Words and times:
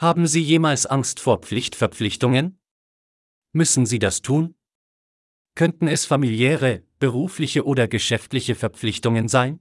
Haben 0.00 0.28
Sie 0.28 0.40
jemals 0.40 0.86
Angst 0.86 1.18
vor 1.18 1.38
Pflichtverpflichtungen? 1.38 2.60
Müssen 3.52 3.84
Sie 3.84 3.98
das 3.98 4.22
tun? 4.22 4.54
Könnten 5.56 5.88
es 5.88 6.06
familiäre, 6.06 6.84
berufliche 7.00 7.66
oder 7.66 7.88
geschäftliche 7.88 8.54
Verpflichtungen 8.54 9.26
sein? 9.26 9.58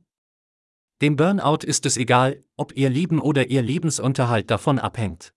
Dem 1.01 1.15
Burnout 1.15 1.65
ist 1.65 1.87
es 1.87 1.97
egal, 1.97 2.43
ob 2.55 2.77
Ihr 2.77 2.91
Leben 2.91 3.19
oder 3.19 3.47
Ihr 3.47 3.63
Lebensunterhalt 3.63 4.51
davon 4.51 4.77
abhängt. 4.77 5.33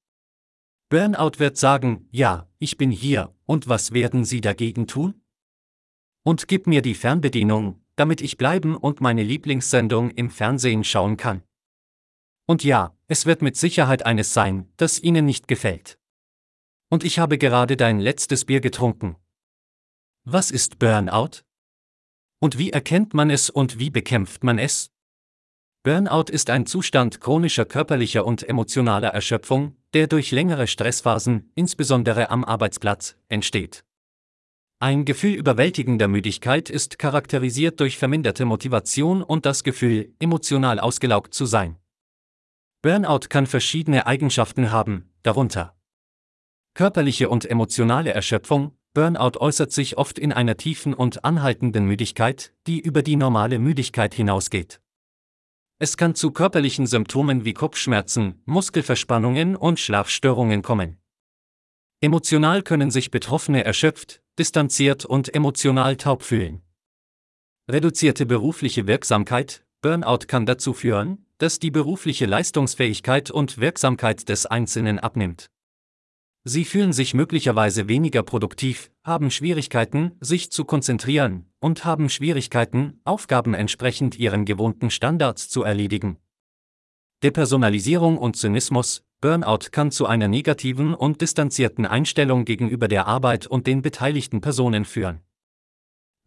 Burnout 0.90 1.38
wird 1.38 1.56
sagen, 1.56 2.06
ja, 2.10 2.46
ich 2.58 2.76
bin 2.76 2.90
hier, 2.90 3.34
und 3.46 3.70
was 3.70 3.92
werden 3.92 4.26
Sie 4.26 4.42
dagegen 4.42 4.86
tun? 4.86 5.22
Und 6.24 6.46
gib 6.46 6.66
mir 6.66 6.82
die 6.82 6.94
Fernbedienung, 6.94 7.82
damit 7.96 8.20
ich 8.20 8.36
bleiben 8.36 8.76
und 8.76 9.00
meine 9.00 9.22
Lieblingssendung 9.22 10.10
im 10.10 10.28
Fernsehen 10.28 10.84
schauen 10.84 11.16
kann. 11.16 11.42
Und 12.44 12.64
ja, 12.64 12.94
es 13.10 13.26
wird 13.26 13.42
mit 13.42 13.56
Sicherheit 13.56 14.06
eines 14.06 14.32
sein, 14.34 14.68
das 14.76 15.00
Ihnen 15.00 15.24
nicht 15.24 15.48
gefällt. 15.48 15.98
Und 16.90 17.02
ich 17.02 17.18
habe 17.18 17.38
gerade 17.38 17.76
dein 17.76 17.98
letztes 17.98 18.44
Bier 18.44 18.60
getrunken. 18.60 19.16
Was 20.22 20.52
ist 20.52 20.78
Burnout? 20.78 21.42
Und 22.38 22.56
wie 22.56 22.70
erkennt 22.70 23.12
man 23.12 23.28
es 23.28 23.50
und 23.50 23.80
wie 23.80 23.90
bekämpft 23.90 24.44
man 24.44 24.60
es? 24.60 24.92
Burnout 25.82 26.30
ist 26.30 26.50
ein 26.50 26.66
Zustand 26.66 27.20
chronischer 27.20 27.64
körperlicher 27.64 28.24
und 28.24 28.48
emotionaler 28.48 29.08
Erschöpfung, 29.08 29.74
der 29.92 30.06
durch 30.06 30.30
längere 30.30 30.68
Stressphasen, 30.68 31.50
insbesondere 31.56 32.30
am 32.30 32.44
Arbeitsplatz, 32.44 33.16
entsteht. 33.28 33.82
Ein 34.78 35.04
Gefühl 35.04 35.34
überwältigender 35.34 36.06
Müdigkeit 36.06 36.70
ist 36.70 37.00
charakterisiert 37.00 37.80
durch 37.80 37.98
verminderte 37.98 38.44
Motivation 38.44 39.20
und 39.24 39.46
das 39.46 39.64
Gefühl, 39.64 40.14
emotional 40.20 40.78
ausgelaugt 40.78 41.34
zu 41.34 41.44
sein. 41.44 41.76
Burnout 42.82 43.28
kann 43.28 43.46
verschiedene 43.46 44.06
Eigenschaften 44.06 44.70
haben, 44.70 45.10
darunter 45.22 45.76
körperliche 46.72 47.28
und 47.28 47.44
emotionale 47.44 48.12
Erschöpfung. 48.12 48.74
Burnout 48.94 49.38
äußert 49.38 49.70
sich 49.70 49.98
oft 49.98 50.18
in 50.18 50.32
einer 50.32 50.56
tiefen 50.56 50.94
und 50.94 51.24
anhaltenden 51.24 51.84
Müdigkeit, 51.84 52.54
die 52.66 52.80
über 52.80 53.02
die 53.02 53.16
normale 53.16 53.58
Müdigkeit 53.58 54.14
hinausgeht. 54.14 54.80
Es 55.78 55.98
kann 55.98 56.14
zu 56.14 56.30
körperlichen 56.30 56.86
Symptomen 56.86 57.44
wie 57.44 57.52
Kopfschmerzen, 57.52 58.40
Muskelverspannungen 58.46 59.56
und 59.56 59.78
Schlafstörungen 59.78 60.62
kommen. 60.62 60.98
Emotional 62.00 62.62
können 62.62 62.90
sich 62.90 63.10
Betroffene 63.10 63.62
erschöpft, 63.62 64.22
distanziert 64.38 65.04
und 65.04 65.32
emotional 65.34 65.96
taub 65.96 66.22
fühlen. 66.22 66.62
Reduzierte 67.70 68.24
berufliche 68.24 68.86
Wirksamkeit, 68.86 69.66
Burnout 69.82 70.26
kann 70.26 70.46
dazu 70.46 70.72
führen, 70.72 71.26
dass 71.40 71.58
die 71.58 71.70
berufliche 71.70 72.26
Leistungsfähigkeit 72.26 73.30
und 73.30 73.58
Wirksamkeit 73.58 74.28
des 74.28 74.44
Einzelnen 74.44 74.98
abnimmt. 74.98 75.50
Sie 76.44 76.66
fühlen 76.66 76.92
sich 76.92 77.14
möglicherweise 77.14 77.88
weniger 77.88 78.22
produktiv, 78.22 78.90
haben 79.04 79.30
Schwierigkeiten, 79.30 80.12
sich 80.20 80.52
zu 80.52 80.64
konzentrieren 80.64 81.46
und 81.58 81.84
haben 81.84 82.10
Schwierigkeiten, 82.10 83.00
Aufgaben 83.04 83.54
entsprechend 83.54 84.18
ihren 84.18 84.44
gewohnten 84.44 84.90
Standards 84.90 85.48
zu 85.48 85.62
erledigen. 85.62 86.18
Depersonalisierung 87.22 88.18
und 88.18 88.36
Zynismus, 88.36 89.02
Burnout 89.22 89.70
kann 89.70 89.90
zu 89.90 90.06
einer 90.06 90.28
negativen 90.28 90.94
und 90.94 91.20
distanzierten 91.20 91.86
Einstellung 91.86 92.44
gegenüber 92.44 92.88
der 92.88 93.06
Arbeit 93.06 93.46
und 93.46 93.66
den 93.66 93.82
beteiligten 93.82 94.40
Personen 94.40 94.84
führen. 94.84 95.20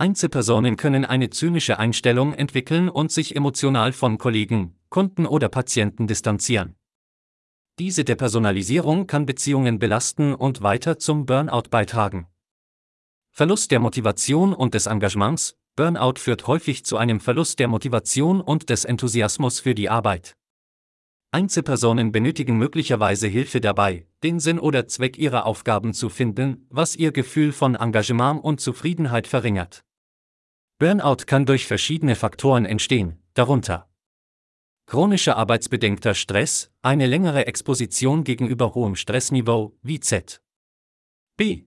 Einzelpersonen 0.03 0.75
können 0.75 1.05
eine 1.05 1.29
zynische 1.29 1.79
Einstellung 1.79 2.33
entwickeln 2.33 2.89
und 2.89 3.09
sich 3.09 3.37
emotional 3.37 3.93
von 3.93 4.17
Kollegen, 4.17 4.77
Kunden 4.89 5.25
oder 5.25 5.47
Patienten 5.47 6.07
distanzieren. 6.07 6.75
Diese 7.79 8.03
Depersonalisierung 8.03 9.07
kann 9.07 9.25
Beziehungen 9.25 9.79
belasten 9.79 10.35
und 10.35 10.61
weiter 10.61 10.99
zum 10.99 11.25
Burnout 11.25 11.69
beitragen. 11.69 12.27
Verlust 13.31 13.71
der 13.71 13.79
Motivation 13.79 14.53
und 14.53 14.73
des 14.73 14.87
Engagements, 14.87 15.55
Burnout 15.77 16.15
führt 16.17 16.47
häufig 16.47 16.83
zu 16.83 16.97
einem 16.97 17.21
Verlust 17.21 17.59
der 17.59 17.69
Motivation 17.69 18.41
und 18.41 18.69
des 18.69 18.83
Enthusiasmus 18.83 19.61
für 19.61 19.73
die 19.73 19.89
Arbeit. 19.89 20.35
Einzelpersonen 21.31 22.11
benötigen 22.11 22.57
möglicherweise 22.57 23.27
Hilfe 23.29 23.61
dabei, 23.61 24.05
den 24.21 24.41
Sinn 24.41 24.59
oder 24.59 24.85
Zweck 24.89 25.17
ihrer 25.17 25.45
Aufgaben 25.45 25.93
zu 25.93 26.09
finden, 26.09 26.67
was 26.69 26.97
ihr 26.97 27.13
Gefühl 27.13 27.53
von 27.53 27.75
Engagement 27.75 28.43
und 28.43 28.59
Zufriedenheit 28.59 29.27
verringert. 29.27 29.85
Burnout 30.79 31.25
kann 31.27 31.45
durch 31.45 31.65
verschiedene 31.65 32.15
Faktoren 32.15 32.65
entstehen, 32.65 33.21
darunter 33.33 33.89
Chronischer 34.85 35.37
arbeitsbedingter 35.37 36.13
Stress, 36.13 36.71
eine 36.81 37.07
längere 37.07 37.47
Exposition 37.47 38.23
gegenüber 38.23 38.75
hohem 38.75 38.95
Stressniveau, 38.95 39.77
wie 39.81 39.99
Z. 39.99 40.41
B. 41.37 41.65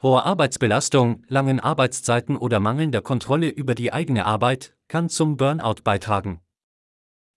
Hohe 0.00 0.22
Arbeitsbelastung, 0.22 1.24
langen 1.28 1.60
Arbeitszeiten 1.60 2.36
oder 2.36 2.60
mangelnder 2.60 3.02
Kontrolle 3.02 3.48
über 3.48 3.74
die 3.74 3.92
eigene 3.92 4.26
Arbeit 4.26 4.76
kann 4.88 5.08
zum 5.08 5.36
Burnout 5.36 5.82
beitragen. 5.82 6.40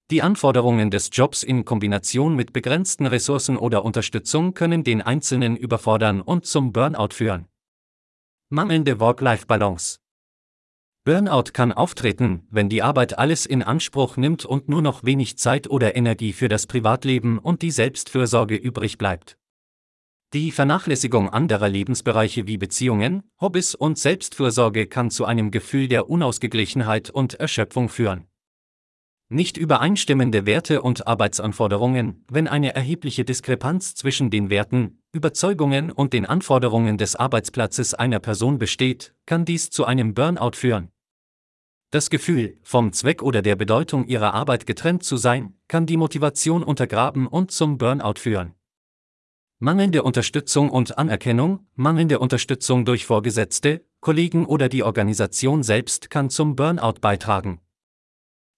Die 0.09 0.21
Anforderungen 0.21 0.89
des 0.89 1.09
Jobs 1.11 1.43
in 1.43 1.65
Kombination 1.65 2.35
mit 2.35 2.53
begrenzten 2.53 3.07
Ressourcen 3.07 3.57
oder 3.57 3.83
Unterstützung 3.83 4.53
können 4.53 4.83
den 4.83 5.01
Einzelnen 5.01 5.57
überfordern 5.57 6.21
und 6.21 6.45
zum 6.45 6.71
Burnout 6.71 7.13
führen. 7.13 7.47
Mangelnde 8.49 9.01
Work-Life-Balance. 9.01 9.99
Burnout 11.07 11.53
kann 11.53 11.71
auftreten, 11.71 12.45
wenn 12.49 12.67
die 12.67 12.83
Arbeit 12.83 13.17
alles 13.17 13.45
in 13.45 13.63
Anspruch 13.63 14.17
nimmt 14.17 14.43
und 14.43 14.67
nur 14.67 14.81
noch 14.81 15.05
wenig 15.05 15.37
Zeit 15.37 15.69
oder 15.69 15.95
Energie 15.95 16.33
für 16.33 16.49
das 16.49 16.67
Privatleben 16.67 17.39
und 17.39 17.61
die 17.61 17.71
Selbstfürsorge 17.71 18.57
übrig 18.57 18.97
bleibt. 18.97 19.37
Die 20.33 20.51
Vernachlässigung 20.51 21.29
anderer 21.29 21.69
Lebensbereiche 21.69 22.45
wie 22.45 22.57
Beziehungen, 22.57 23.23
Hobbys 23.39 23.73
und 23.73 23.97
Selbstfürsorge 23.97 24.87
kann 24.87 25.09
zu 25.09 25.23
einem 25.23 25.49
Gefühl 25.49 25.87
der 25.87 26.09
Unausgeglichenheit 26.09 27.09
und 27.09 27.35
Erschöpfung 27.35 27.87
führen. 27.87 28.25
Nicht 29.29 29.55
übereinstimmende 29.55 30.45
Werte 30.45 30.81
und 30.81 31.07
Arbeitsanforderungen, 31.07 32.25
wenn 32.29 32.49
eine 32.49 32.75
erhebliche 32.75 33.23
Diskrepanz 33.23 33.95
zwischen 33.95 34.29
den 34.29 34.49
Werten, 34.49 35.01
Überzeugungen 35.13 35.89
und 35.89 36.11
den 36.11 36.25
Anforderungen 36.25 36.97
des 36.97 37.15
Arbeitsplatzes 37.15 37.93
einer 37.93 38.19
Person 38.19 38.57
besteht, 38.57 39.15
kann 39.25 39.45
dies 39.45 39.69
zu 39.69 39.85
einem 39.85 40.13
Burnout 40.13 40.51
führen. 40.55 40.91
Das 41.89 42.09
Gefühl, 42.09 42.57
vom 42.63 42.91
Zweck 42.91 43.23
oder 43.23 43.41
der 43.41 43.55
Bedeutung 43.55 44.07
ihrer 44.07 44.33
Arbeit 44.33 44.65
getrennt 44.65 45.03
zu 45.03 45.15
sein, 45.15 45.53
kann 45.69 45.85
die 45.85 45.95
Motivation 45.95 46.61
untergraben 46.61 47.27
und 47.27 47.51
zum 47.51 47.77
Burnout 47.77 48.19
führen. 48.19 48.55
Mangelnde 49.59 50.03
Unterstützung 50.03 50.69
und 50.69 50.97
Anerkennung, 50.97 51.65
mangelnde 51.75 52.19
Unterstützung 52.19 52.83
durch 52.83 53.05
Vorgesetzte, 53.05 53.85
Kollegen 54.01 54.45
oder 54.45 54.67
die 54.67 54.83
Organisation 54.83 55.63
selbst 55.63 56.09
kann 56.09 56.29
zum 56.29 56.55
Burnout 56.57 56.99
beitragen. 56.99 57.61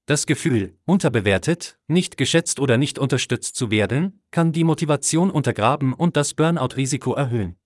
Das 0.08 0.26
Gefühl, 0.26 0.76
unterbewertet, 0.86 1.78
nicht 1.88 2.18
geschätzt 2.18 2.60
oder 2.60 2.78
nicht 2.78 2.98
unterstützt 2.98 3.56
zu 3.56 3.70
werden, 3.70 4.24
kann 4.32 4.52
die 4.54 4.64
Motivation 4.64 5.30
untergraben 5.30 5.94
und 5.94 6.18
das 6.18 6.34
Burnout-Risiko 6.34 7.14
erhöhen. 7.14 7.58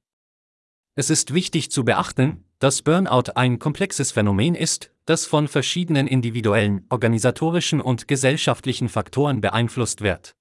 Es 0.95 1.09
ist 1.09 1.33
wichtig 1.33 1.71
zu 1.71 1.85
beachten, 1.85 2.43
dass 2.59 2.81
Burnout 2.81 3.31
ein 3.35 3.59
komplexes 3.59 4.11
Phänomen 4.11 4.55
ist, 4.55 4.92
das 5.05 5.25
von 5.25 5.47
verschiedenen 5.47 6.07
individuellen, 6.07 6.85
organisatorischen 6.89 7.81
und 7.81 8.07
gesellschaftlichen 8.07 8.89
Faktoren 8.89 9.41
beeinflusst 9.41 10.01
wird. 10.01 10.35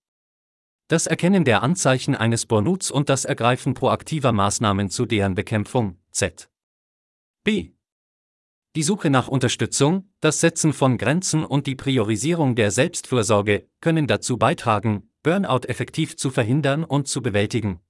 Das 0.88 1.06
Erkennen 1.06 1.44
der 1.44 1.62
Anzeichen 1.62 2.14
eines 2.14 2.46
Burnouts 2.46 2.90
und 2.90 3.08
das 3.08 3.24
Ergreifen 3.24 3.74
proaktiver 3.74 4.32
Maßnahmen 4.32 4.90
zu 4.90 5.06
deren 5.06 5.34
Bekämpfung, 5.34 5.98
Z. 6.10 6.50
B. 7.44 7.72
Die 8.74 8.82
Suche 8.82 9.10
nach 9.10 9.28
Unterstützung, 9.28 10.10
das 10.20 10.40
Setzen 10.40 10.72
von 10.72 10.96
Grenzen 10.96 11.44
und 11.44 11.66
die 11.66 11.74
Priorisierung 11.74 12.54
der 12.54 12.70
Selbstfürsorge 12.70 13.68
können 13.80 14.06
dazu 14.06 14.38
beitragen, 14.38 15.10
Burnout 15.22 15.66
effektiv 15.68 16.16
zu 16.16 16.30
verhindern 16.30 16.82
und 16.82 17.06
zu 17.06 17.22
bewältigen. 17.22 17.80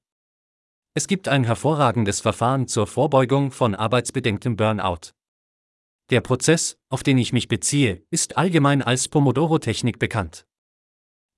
Es 0.94 1.06
gibt 1.06 1.28
ein 1.28 1.44
hervorragendes 1.44 2.20
Verfahren 2.20 2.68
zur 2.68 2.86
Vorbeugung 2.86 3.50
von 3.50 3.74
arbeitsbedingtem 3.74 4.56
Burnout. 4.56 5.12
Der 6.10 6.20
Prozess, 6.20 6.78
auf 6.88 7.02
den 7.02 7.18
ich 7.18 7.32
mich 7.32 7.48
beziehe, 7.48 8.02
ist 8.10 8.36
allgemein 8.36 8.82
als 8.82 9.08
Pomodoro-Technik 9.08 9.98
bekannt. 9.98 10.46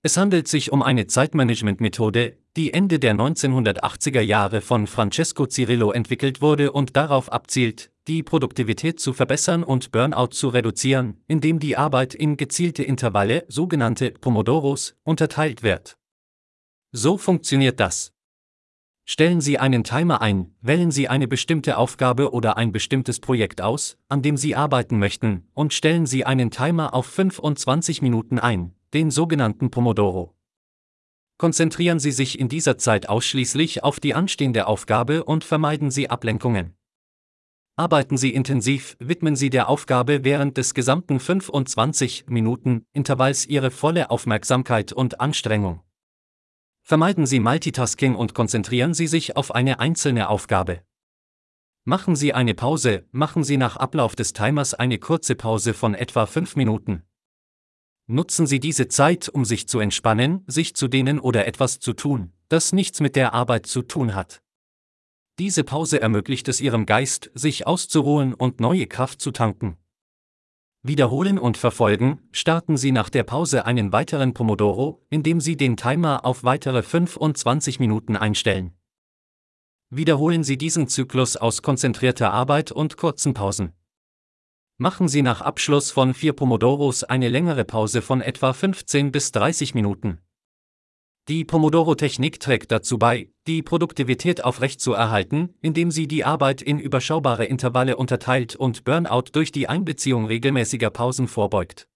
Es 0.02 0.16
handelt 0.16 0.48
sich 0.48 0.70
um 0.70 0.82
eine 0.82 1.06
Zeitmanagement-Methode, 1.06 2.36
die 2.56 2.74
Ende 2.74 2.98
der 2.98 3.14
1980er 3.14 4.20
Jahre 4.20 4.60
von 4.60 4.86
Francesco 4.86 5.46
Cirillo 5.46 5.92
entwickelt 5.92 6.42
wurde 6.42 6.72
und 6.72 6.94
darauf 6.94 7.32
abzielt, 7.32 7.90
die 8.06 8.22
Produktivität 8.22 9.00
zu 9.00 9.12
verbessern 9.12 9.64
und 9.64 9.92
Burnout 9.92 10.28
zu 10.32 10.48
reduzieren, 10.48 11.22
indem 11.26 11.58
die 11.58 11.76
Arbeit 11.76 12.14
in 12.14 12.36
gezielte 12.36 12.82
Intervalle, 12.82 13.44
sogenannte 13.48 14.10
Pomodoros, 14.10 14.94
unterteilt 15.04 15.62
wird. 15.62 15.96
So 16.92 17.16
funktioniert 17.16 17.80
das. 17.80 18.13
Stellen 19.06 19.42
Sie 19.42 19.58
einen 19.58 19.84
Timer 19.84 20.22
ein, 20.22 20.54
wählen 20.62 20.90
Sie 20.90 21.08
eine 21.08 21.28
bestimmte 21.28 21.76
Aufgabe 21.76 22.32
oder 22.32 22.56
ein 22.56 22.72
bestimmtes 22.72 23.20
Projekt 23.20 23.60
aus, 23.60 23.98
an 24.08 24.22
dem 24.22 24.38
Sie 24.38 24.56
arbeiten 24.56 24.98
möchten, 24.98 25.46
und 25.52 25.74
stellen 25.74 26.06
Sie 26.06 26.24
einen 26.24 26.50
Timer 26.50 26.94
auf 26.94 27.04
25 27.06 28.00
Minuten 28.00 28.38
ein, 28.38 28.72
den 28.94 29.10
sogenannten 29.10 29.70
Pomodoro. 29.70 30.34
Konzentrieren 31.36 31.98
Sie 31.98 32.12
sich 32.12 32.38
in 32.38 32.48
dieser 32.48 32.78
Zeit 32.78 33.08
ausschließlich 33.10 33.84
auf 33.84 34.00
die 34.00 34.14
anstehende 34.14 34.66
Aufgabe 34.66 35.24
und 35.24 35.44
vermeiden 35.44 35.90
Sie 35.90 36.08
Ablenkungen. 36.08 36.74
Arbeiten 37.76 38.16
Sie 38.16 38.32
intensiv, 38.32 38.96
widmen 39.00 39.36
Sie 39.36 39.50
der 39.50 39.68
Aufgabe 39.68 40.24
während 40.24 40.56
des 40.56 40.72
gesamten 40.72 41.20
25 41.20 42.26
Minuten 42.28 42.86
Intervalls 42.94 43.44
Ihre 43.44 43.70
volle 43.70 44.10
Aufmerksamkeit 44.10 44.94
und 44.94 45.20
Anstrengung. 45.20 45.83
Vermeiden 46.86 47.24
Sie 47.24 47.40
Multitasking 47.40 48.14
und 48.14 48.34
konzentrieren 48.34 48.92
Sie 48.92 49.06
sich 49.06 49.38
auf 49.38 49.54
eine 49.54 49.80
einzelne 49.80 50.28
Aufgabe. 50.28 50.82
Machen 51.84 52.14
Sie 52.14 52.34
eine 52.34 52.52
Pause, 52.52 53.06
machen 53.10 53.42
Sie 53.42 53.56
nach 53.56 53.76
Ablauf 53.76 54.14
des 54.14 54.34
Timers 54.34 54.74
eine 54.74 54.98
kurze 54.98 55.34
Pause 55.34 55.72
von 55.72 55.94
etwa 55.94 56.26
5 56.26 56.56
Minuten. 56.56 57.02
Nutzen 58.06 58.46
Sie 58.46 58.60
diese 58.60 58.86
Zeit, 58.88 59.30
um 59.30 59.46
sich 59.46 59.66
zu 59.66 59.78
entspannen, 59.78 60.44
sich 60.46 60.76
zu 60.76 60.86
dehnen 60.88 61.20
oder 61.20 61.46
etwas 61.46 61.80
zu 61.80 61.94
tun, 61.94 62.34
das 62.50 62.74
nichts 62.74 63.00
mit 63.00 63.16
der 63.16 63.32
Arbeit 63.32 63.64
zu 63.64 63.80
tun 63.80 64.14
hat. 64.14 64.42
Diese 65.38 65.64
Pause 65.64 66.02
ermöglicht 66.02 66.48
es 66.48 66.60
Ihrem 66.60 66.84
Geist, 66.84 67.30
sich 67.32 67.66
auszuruhen 67.66 68.34
und 68.34 68.60
neue 68.60 68.86
Kraft 68.86 69.22
zu 69.22 69.30
tanken. 69.30 69.78
Wiederholen 70.86 71.38
und 71.38 71.56
verfolgen, 71.56 72.20
starten 72.30 72.76
Sie 72.76 72.92
nach 72.92 73.08
der 73.08 73.22
Pause 73.22 73.64
einen 73.64 73.90
weiteren 73.90 74.34
Pomodoro, 74.34 75.02
indem 75.08 75.40
Sie 75.40 75.56
den 75.56 75.78
Timer 75.78 76.26
auf 76.26 76.44
weitere 76.44 76.82
25 76.82 77.80
Minuten 77.80 78.16
einstellen. 78.16 78.74
Wiederholen 79.88 80.44
Sie 80.44 80.58
diesen 80.58 80.86
Zyklus 80.86 81.38
aus 81.38 81.62
konzentrierter 81.62 82.34
Arbeit 82.34 82.70
und 82.70 82.98
kurzen 82.98 83.32
Pausen. 83.32 83.72
Machen 84.76 85.08
Sie 85.08 85.22
nach 85.22 85.40
Abschluss 85.40 85.90
von 85.90 86.12
vier 86.12 86.34
Pomodoros 86.34 87.02
eine 87.02 87.30
längere 87.30 87.64
Pause 87.64 88.02
von 88.02 88.20
etwa 88.20 88.52
15 88.52 89.10
bis 89.10 89.32
30 89.32 89.74
Minuten. 89.74 90.18
Die 91.26 91.46
Pomodoro-Technik 91.46 92.38
trägt 92.38 92.70
dazu 92.70 92.98
bei, 92.98 93.30
die 93.46 93.62
Produktivität 93.62 94.44
aufrechtzuerhalten, 94.44 95.54
indem 95.62 95.90
sie 95.90 96.06
die 96.06 96.22
Arbeit 96.22 96.60
in 96.60 96.78
überschaubare 96.78 97.46
Intervalle 97.46 97.96
unterteilt 97.96 98.56
und 98.56 98.84
Burnout 98.84 99.30
durch 99.32 99.50
die 99.50 99.66
Einbeziehung 99.66 100.26
regelmäßiger 100.26 100.90
Pausen 100.90 101.26
vorbeugt. 101.26 101.88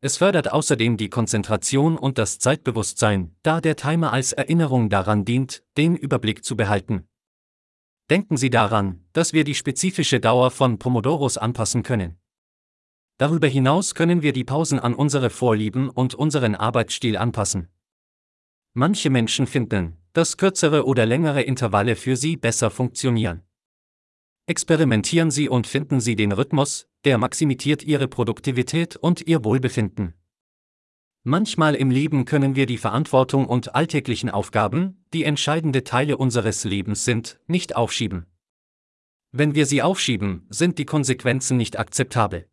Es 0.00 0.16
fördert 0.16 0.50
außerdem 0.50 0.96
die 0.96 1.10
Konzentration 1.10 1.98
und 1.98 2.16
das 2.16 2.38
Zeitbewusstsein, 2.38 3.36
da 3.42 3.60
der 3.60 3.76
Timer 3.76 4.10
als 4.14 4.32
Erinnerung 4.32 4.88
daran 4.88 5.26
dient, 5.26 5.62
den 5.76 5.94
Überblick 5.94 6.42
zu 6.42 6.56
behalten. 6.56 7.06
Denken 8.08 8.38
Sie 8.38 8.48
daran, 8.48 9.04
dass 9.12 9.34
wir 9.34 9.44
die 9.44 9.54
spezifische 9.54 10.18
Dauer 10.18 10.50
von 10.50 10.78
Pomodoros 10.78 11.36
anpassen 11.36 11.82
können. 11.82 12.18
Darüber 13.18 13.48
hinaus 13.48 13.94
können 13.94 14.22
wir 14.22 14.32
die 14.32 14.44
Pausen 14.44 14.80
an 14.80 14.94
unsere 14.94 15.28
Vorlieben 15.28 15.90
und 15.90 16.14
unseren 16.14 16.54
Arbeitsstil 16.54 17.18
anpassen. 17.18 17.68
Manche 18.72 19.10
Menschen 19.10 19.46
finden, 19.46 19.96
dass 20.12 20.36
kürzere 20.36 20.86
oder 20.86 21.04
längere 21.04 21.42
Intervalle 21.42 21.96
für 21.96 22.16
sie 22.16 22.36
besser 22.36 22.70
funktionieren. 22.70 23.42
Experimentieren 24.46 25.30
Sie 25.30 25.48
und 25.48 25.66
finden 25.66 26.00
Sie 26.00 26.16
den 26.16 26.32
Rhythmus, 26.32 26.88
der 27.04 27.18
maximiert 27.18 27.82
Ihre 27.82 28.08
Produktivität 28.08 28.96
und 28.96 29.26
Ihr 29.26 29.44
Wohlbefinden. 29.44 30.14
Manchmal 31.22 31.74
im 31.74 31.90
Leben 31.90 32.24
können 32.24 32.56
wir 32.56 32.66
die 32.66 32.78
Verantwortung 32.78 33.46
und 33.46 33.74
alltäglichen 33.74 34.30
Aufgaben, 34.30 35.04
die 35.12 35.24
entscheidende 35.24 35.84
Teile 35.84 36.16
unseres 36.16 36.64
Lebens 36.64 37.04
sind, 37.04 37.40
nicht 37.46 37.76
aufschieben. 37.76 38.26
Wenn 39.30 39.54
wir 39.54 39.66
sie 39.66 39.82
aufschieben, 39.82 40.46
sind 40.48 40.78
die 40.78 40.86
Konsequenzen 40.86 41.56
nicht 41.56 41.78
akzeptabel. 41.78 42.48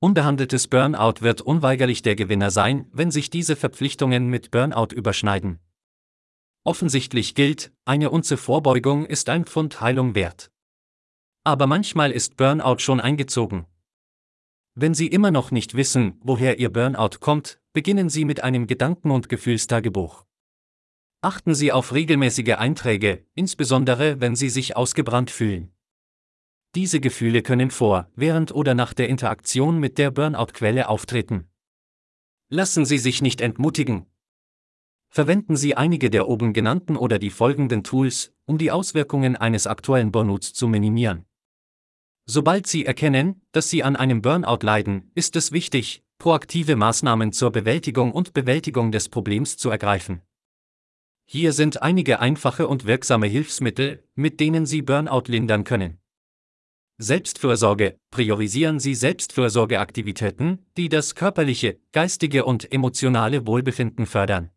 Unbehandeltes 0.00 0.68
Burnout 0.68 1.22
wird 1.22 1.40
unweigerlich 1.40 2.02
der 2.02 2.14
Gewinner 2.14 2.52
sein, 2.52 2.86
wenn 2.92 3.10
sich 3.10 3.30
diese 3.30 3.56
Verpflichtungen 3.56 4.28
mit 4.28 4.52
Burnout 4.52 4.94
überschneiden. 4.94 5.58
Offensichtlich 6.62 7.34
gilt, 7.34 7.72
eine 7.84 8.10
Unze 8.10 8.36
Vorbeugung 8.36 9.06
ist 9.06 9.28
ein 9.28 9.44
Pfund 9.44 9.80
Heilung 9.80 10.14
wert. 10.14 10.52
Aber 11.42 11.66
manchmal 11.66 12.12
ist 12.12 12.36
Burnout 12.36 12.78
schon 12.78 13.00
eingezogen. 13.00 13.66
Wenn 14.76 14.94
Sie 14.94 15.08
immer 15.08 15.32
noch 15.32 15.50
nicht 15.50 15.74
wissen, 15.74 16.20
woher 16.20 16.60
Ihr 16.60 16.72
Burnout 16.72 17.18
kommt, 17.18 17.60
beginnen 17.72 18.08
Sie 18.08 18.24
mit 18.24 18.44
einem 18.44 18.68
Gedanken- 18.68 19.10
und 19.10 19.28
Gefühlstagebuch. 19.28 20.24
Achten 21.22 21.56
Sie 21.56 21.72
auf 21.72 21.92
regelmäßige 21.92 22.54
Einträge, 22.54 23.26
insbesondere 23.34 24.20
wenn 24.20 24.36
Sie 24.36 24.50
sich 24.50 24.76
ausgebrannt 24.76 25.32
fühlen. 25.32 25.72
Diese 26.74 27.00
Gefühle 27.00 27.42
können 27.42 27.70
vor, 27.70 28.10
während 28.14 28.52
oder 28.52 28.74
nach 28.74 28.92
der 28.92 29.08
Interaktion 29.08 29.78
mit 29.78 29.96
der 29.96 30.10
Burnout-Quelle 30.10 30.88
auftreten. 30.88 31.48
Lassen 32.50 32.84
Sie 32.84 32.98
sich 32.98 33.22
nicht 33.22 33.40
entmutigen. 33.40 34.06
Verwenden 35.08 35.56
Sie 35.56 35.74
einige 35.74 36.10
der 36.10 36.28
oben 36.28 36.52
genannten 36.52 36.96
oder 36.96 37.18
die 37.18 37.30
folgenden 37.30 37.84
Tools, 37.84 38.32
um 38.44 38.58
die 38.58 38.70
Auswirkungen 38.70 39.36
eines 39.36 39.66
aktuellen 39.66 40.12
Burnouts 40.12 40.52
zu 40.52 40.68
minimieren. 40.68 41.24
Sobald 42.26 42.66
Sie 42.66 42.84
erkennen, 42.84 43.40
dass 43.52 43.70
Sie 43.70 43.82
an 43.82 43.96
einem 43.96 44.20
Burnout 44.20 44.58
leiden, 44.62 45.10
ist 45.14 45.34
es 45.36 45.50
wichtig, 45.50 46.04
proaktive 46.18 46.76
Maßnahmen 46.76 47.32
zur 47.32 47.50
Bewältigung 47.50 48.12
und 48.12 48.34
Bewältigung 48.34 48.92
des 48.92 49.08
Problems 49.08 49.56
zu 49.56 49.70
ergreifen. 49.70 50.20
Hier 51.24 51.54
sind 51.54 51.80
einige 51.80 52.20
einfache 52.20 52.68
und 52.68 52.84
wirksame 52.84 53.26
Hilfsmittel, 53.26 54.04
mit 54.14 54.40
denen 54.40 54.66
Sie 54.66 54.82
Burnout 54.82 55.24
lindern 55.28 55.64
können. 55.64 55.98
Selbstfürsorge. 57.00 57.96
Priorisieren 58.10 58.80
Sie 58.80 58.96
Selbstfürsorgeaktivitäten, 58.96 60.66
die 60.76 60.88
das 60.88 61.14
körperliche, 61.14 61.78
geistige 61.92 62.44
und 62.44 62.72
emotionale 62.72 63.46
Wohlbefinden 63.46 64.04
fördern. 64.04 64.50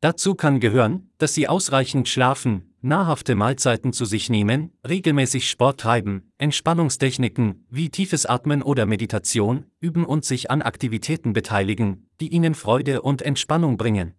Dazu 0.00 0.34
kann 0.34 0.58
gehören, 0.58 1.10
dass 1.18 1.34
Sie 1.34 1.46
ausreichend 1.46 2.08
schlafen, 2.08 2.74
nahrhafte 2.80 3.34
Mahlzeiten 3.34 3.92
zu 3.92 4.06
sich 4.06 4.30
nehmen, 4.30 4.72
regelmäßig 4.88 5.50
Sport 5.50 5.80
treiben, 5.80 6.32
Entspannungstechniken 6.38 7.66
wie 7.68 7.90
tiefes 7.90 8.24
Atmen 8.24 8.62
oder 8.62 8.86
Meditation 8.86 9.66
üben 9.80 10.06
und 10.06 10.24
sich 10.24 10.50
an 10.50 10.62
Aktivitäten 10.62 11.34
beteiligen, 11.34 12.08
die 12.20 12.28
Ihnen 12.28 12.54
Freude 12.54 13.02
und 13.02 13.20
Entspannung 13.20 13.76
bringen. 13.76 14.14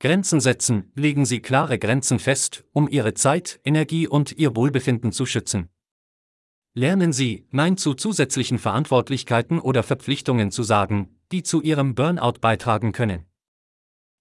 Grenzen 0.00 0.40
setzen, 0.40 0.90
legen 0.96 1.24
Sie 1.24 1.40
klare 1.40 1.78
Grenzen 1.78 2.18
fest, 2.18 2.64
um 2.72 2.88
Ihre 2.88 3.14
Zeit, 3.14 3.60
Energie 3.64 4.08
und 4.08 4.32
Ihr 4.32 4.56
Wohlbefinden 4.56 5.12
zu 5.12 5.24
schützen. 5.24 5.68
Lernen 6.78 7.14
Sie, 7.14 7.46
Nein 7.52 7.78
zu 7.78 7.94
zusätzlichen 7.94 8.58
Verantwortlichkeiten 8.58 9.60
oder 9.60 9.82
Verpflichtungen 9.82 10.50
zu 10.50 10.62
sagen, 10.62 11.08
die 11.32 11.42
zu 11.42 11.62
Ihrem 11.62 11.94
Burnout 11.94 12.34
beitragen 12.42 12.92
können. 12.92 13.24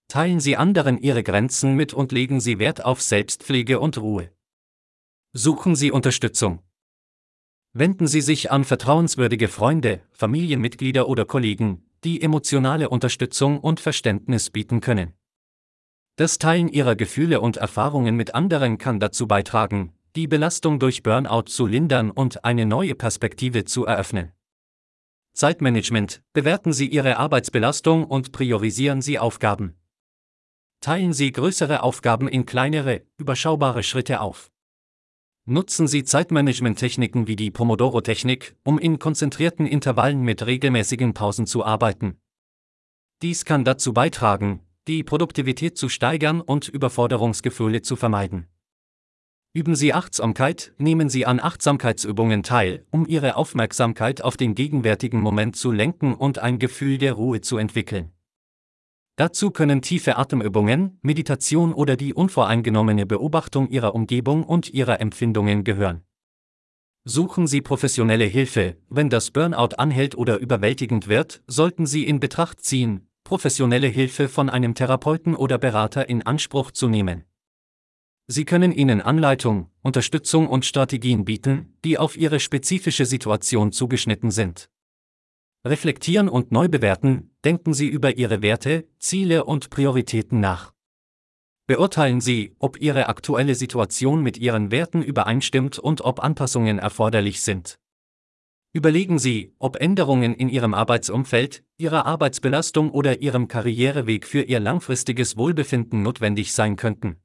Teilen 0.08 0.40
Sie 0.40 0.56
anderen 0.56 0.98
Ihre 0.98 1.22
Grenzen 1.22 1.76
mit 1.76 1.94
und 1.94 2.14
legen 2.14 2.40
Sie 2.40 2.58
Wert 2.58 2.86
auf 2.86 3.02
Selbstpflege 3.02 3.82
und 3.82 3.98
Ruhe. 3.98 4.32
Suchen 5.34 5.76
Sie 5.76 5.92
Unterstützung. 5.92 6.64
Wenden 7.74 8.08
Sie 8.08 8.22
sich 8.22 8.52
an 8.52 8.64
vertrauenswürdige 8.64 9.50
Freunde, 9.50 10.02
Familienmitglieder 10.14 11.10
oder 11.10 11.26
Kollegen, 11.26 11.84
die 12.06 12.22
emotionale 12.22 12.88
Unterstützung 12.88 13.60
und 13.60 13.82
Verständnis 13.82 14.50
bieten 14.50 14.80
können. 14.80 15.14
Das 16.16 16.38
Teilen 16.38 16.70
Ihrer 16.70 16.96
Gefühle 16.96 17.42
und 17.42 17.58
Erfahrungen 17.58 18.16
mit 18.16 18.34
anderen 18.34 18.78
kann 18.78 19.02
dazu 19.02 19.28
beitragen, 19.28 19.92
die 20.16 20.28
Belastung 20.28 20.80
durch 20.80 21.04
Burnout 21.04 21.44
zu 21.48 21.68
lindern 21.68 22.10
und 22.10 22.46
eine 22.46 22.66
neue 22.66 22.96
Perspektive 22.96 23.66
zu 23.66 23.86
eröffnen. 23.86 24.32
Zeitmanagement. 25.34 26.24
Bewerten 26.32 26.72
Sie 26.72 26.88
Ihre 26.88 27.18
Arbeitsbelastung 27.18 28.06
und 28.06 28.32
priorisieren 28.32 29.02
Sie 29.02 29.20
Aufgaben. 29.20 29.76
Teilen 30.80 31.12
Sie 31.12 31.34
größere 31.34 31.84
Aufgaben 31.84 32.30
in 32.30 32.46
kleinere, 32.46 33.02
überschaubare 33.18 33.84
Schritte 33.84 34.22
auf. 34.22 34.52
Nutzen 35.44 35.88
Sie 35.88 36.06
Zeitmanagement-Techniken 36.06 37.28
wie 37.28 37.36
die 37.36 37.52
Pomodoro-Technik, 37.52 38.56
um 38.64 38.80
in 38.80 38.98
konzentrierten 38.98 39.68
Intervallen 39.68 40.22
mit 40.22 40.46
regelmäßigen 40.46 41.14
Pausen 41.14 41.46
zu 41.46 41.66
arbeiten. 41.66 42.22
Dies 43.22 43.44
kann 43.44 43.66
dazu 43.66 43.94
beitragen, 43.94 44.62
die 44.88 45.04
Produktivität 45.04 45.78
zu 45.78 45.90
steigern 45.90 46.40
und 46.40 46.70
Überforderungsgefühle 46.70 47.82
zu 47.82 47.98
vermeiden. 47.98 48.48
Üben 49.56 49.74
Sie 49.76 49.94
Achtsamkeit, 49.94 50.74
nehmen 50.80 51.08
Sie 51.08 51.26
an 51.26 51.40
Achtsamkeitsübungen 51.40 52.44
teil, 52.44 52.86
um 52.92 53.08
Ihre 53.08 53.38
Aufmerksamkeit 53.38 54.22
auf 54.22 54.36
den 54.36 54.54
gegenwärtigen 54.54 55.22
Moment 55.22 55.56
zu 55.56 55.72
lenken 55.72 56.14
und 56.14 56.40
ein 56.40 56.60
Gefühl 56.60 56.98
der 56.98 57.14
Ruhe 57.14 57.40
zu 57.40 57.56
entwickeln. 57.56 58.12
Dazu 59.16 59.52
können 59.52 59.82
tiefe 59.82 60.18
Atemübungen, 60.18 61.00
Meditation 61.04 61.72
oder 61.72 61.96
die 61.96 62.14
unvoreingenommene 62.14 63.06
Beobachtung 63.06 63.70
Ihrer 63.70 63.96
Umgebung 63.96 64.44
und 64.44 64.72
Ihrer 64.72 65.00
Empfindungen 65.00 65.64
gehören. 65.64 66.04
Suchen 67.06 67.48
Sie 67.48 67.62
professionelle 67.62 68.26
Hilfe, 68.26 68.76
wenn 68.90 69.10
das 69.10 69.32
Burnout 69.32 69.76
anhält 69.78 70.18
oder 70.18 70.38
überwältigend 70.38 71.08
wird, 71.08 71.44
sollten 71.48 71.86
Sie 71.86 72.04
in 72.04 72.20
Betracht 72.20 72.60
ziehen, 72.60 73.08
professionelle 73.24 73.88
Hilfe 73.88 74.28
von 74.28 74.50
einem 74.50 74.76
Therapeuten 74.76 75.34
oder 75.34 75.58
Berater 75.58 76.10
in 76.10 76.24
Anspruch 76.24 76.72
zu 76.72 76.90
nehmen. 76.90 77.24
Sie 78.28 78.44
können 78.44 78.72
Ihnen 78.72 79.02
Anleitung, 79.02 79.70
Unterstützung 79.84 80.48
und 80.48 80.66
Strategien 80.66 81.26
bieten, 81.26 81.78
die 81.86 82.00
auf 82.00 82.18
Ihre 82.18 82.40
spezifische 82.40 83.06
Situation 83.06 83.72
zugeschnitten 83.72 84.32
sind. 84.32 84.70
reflektieren 85.64 86.30
und 86.30 86.52
neu 86.52 86.68
bewerten, 86.68 87.32
denken 87.44 87.74
Sie 87.74 87.88
über 87.88 88.18
Ihre 88.18 88.44
Werte, 88.44 88.88
Ziele 89.00 89.46
und 89.46 89.72
Prioritäten 89.72 90.40
nach. 90.40 90.74
Beurteilen 91.68 92.22
Sie, 92.22 92.56
ob 92.60 92.80
Ihre 92.80 93.10
aktuelle 93.10 93.56
Situation 93.56 94.22
mit 94.22 94.38
Ihren 94.38 94.70
Werten 94.70 95.02
übereinstimmt 95.02 95.80
und 95.80 96.02
ob 96.02 96.24
Anpassungen 96.24 96.78
erforderlich 96.78 97.42
sind. 97.42 97.80
Überlegen 98.74 99.18
Sie, 99.18 99.56
ob 99.58 99.78
Änderungen 99.78 100.36
in 100.36 100.50
Ihrem 100.50 100.76
Arbeitsumfeld, 100.76 101.64
Ihrer 101.78 102.06
Arbeitsbelastung 102.06 102.92
oder 102.92 103.22
Ihrem 103.22 103.48
Karriereweg 103.48 104.28
für 104.28 104.42
Ihr 104.42 104.60
langfristiges 104.60 105.38
Wohlbefinden 105.38 106.04
notwendig 106.04 106.54
sein 106.54 106.76
könnten. 106.76 107.18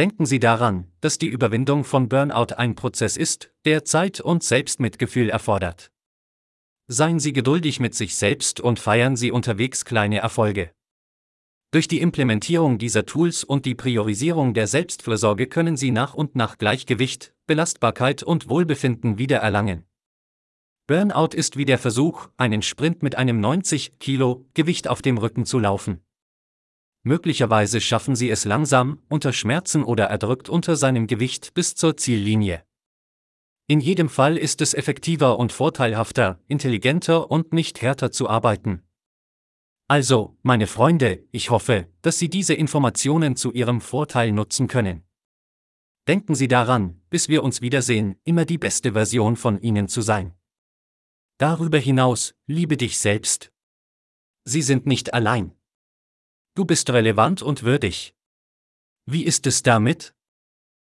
Denken 0.00 0.24
Sie 0.24 0.40
daran, 0.40 0.90
dass 1.02 1.18
die 1.18 1.26
Überwindung 1.26 1.84
von 1.84 2.08
Burnout 2.08 2.54
ein 2.56 2.74
Prozess 2.74 3.18
ist, 3.18 3.52
der 3.66 3.84
Zeit 3.84 4.18
und 4.18 4.42
Selbstmitgefühl 4.42 5.28
erfordert. 5.28 5.92
Seien 6.88 7.20
Sie 7.20 7.34
geduldig 7.34 7.80
mit 7.80 7.94
sich 7.94 8.16
selbst 8.16 8.60
und 8.60 8.78
feiern 8.78 9.14
Sie 9.16 9.30
unterwegs 9.30 9.84
kleine 9.84 10.16
Erfolge. 10.20 10.70
Durch 11.70 11.86
die 11.86 12.00
Implementierung 12.00 12.78
dieser 12.78 13.04
Tools 13.04 13.44
und 13.44 13.66
die 13.66 13.74
Priorisierung 13.74 14.54
der 14.54 14.68
Selbstfürsorge 14.68 15.48
können 15.48 15.76
Sie 15.76 15.90
nach 15.90 16.14
und 16.14 16.34
nach 16.34 16.56
Gleichgewicht, 16.56 17.34
Belastbarkeit 17.46 18.22
und 18.22 18.48
Wohlbefinden 18.48 19.18
wiedererlangen. 19.18 19.84
Burnout 20.86 21.36
ist 21.36 21.58
wie 21.58 21.66
der 21.66 21.76
Versuch, 21.76 22.30
einen 22.38 22.62
Sprint 22.62 23.02
mit 23.02 23.16
einem 23.16 23.38
90 23.38 23.98
Kilo 23.98 24.46
Gewicht 24.54 24.88
auf 24.88 25.02
dem 25.02 25.18
Rücken 25.18 25.44
zu 25.44 25.58
laufen. 25.58 26.00
Möglicherweise 27.02 27.80
schaffen 27.80 28.14
Sie 28.14 28.28
es 28.28 28.44
langsam, 28.44 29.02
unter 29.08 29.32
Schmerzen 29.32 29.84
oder 29.84 30.04
erdrückt 30.06 30.48
unter 30.48 30.76
seinem 30.76 31.06
Gewicht 31.06 31.54
bis 31.54 31.74
zur 31.74 31.96
Ziellinie. 31.96 32.64
In 33.66 33.80
jedem 33.80 34.08
Fall 34.08 34.36
ist 34.36 34.60
es 34.60 34.74
effektiver 34.74 35.38
und 35.38 35.52
vorteilhafter, 35.52 36.40
intelligenter 36.48 37.30
und 37.30 37.52
nicht 37.52 37.80
härter 37.80 38.10
zu 38.10 38.28
arbeiten. 38.28 38.82
Also, 39.88 40.36
meine 40.42 40.66
Freunde, 40.66 41.24
ich 41.32 41.50
hoffe, 41.50 41.88
dass 42.02 42.18
Sie 42.18 42.28
diese 42.28 42.54
Informationen 42.54 43.34
zu 43.34 43.52
Ihrem 43.52 43.80
Vorteil 43.80 44.32
nutzen 44.32 44.68
können. 44.68 45.04
Denken 46.06 46.34
Sie 46.34 46.48
daran, 46.48 47.00
bis 47.10 47.28
wir 47.28 47.42
uns 47.42 47.60
wiedersehen, 47.60 48.16
immer 48.24 48.44
die 48.44 48.58
beste 48.58 48.92
Version 48.92 49.36
von 49.36 49.60
Ihnen 49.60 49.88
zu 49.88 50.00
sein. 50.00 50.34
Darüber 51.38 51.78
hinaus, 51.78 52.34
liebe 52.46 52.76
dich 52.76 52.98
selbst. 52.98 53.52
Sie 54.44 54.62
sind 54.62 54.86
nicht 54.86 55.14
allein. 55.14 55.52
Du 56.54 56.64
bist 56.64 56.90
relevant 56.90 57.42
und 57.42 57.62
würdig. 57.62 58.14
Wie 59.06 59.24
ist 59.24 59.46
es 59.46 59.62
damit? 59.62 60.14